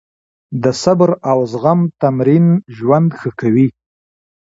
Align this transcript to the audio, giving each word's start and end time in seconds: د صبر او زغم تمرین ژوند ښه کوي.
د 0.63 0.65
صبر 0.83 1.09
او 1.31 1.39
زغم 1.51 1.79
تمرین 2.01 2.45
ژوند 2.77 3.09
ښه 3.19 3.29
کوي. 3.39 3.67